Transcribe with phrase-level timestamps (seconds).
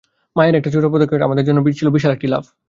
[0.35, 2.45] মায়ের একটা ছোট পদক্ষেপ আমাদের জন্য ছিল একটা বিশাল লাফ।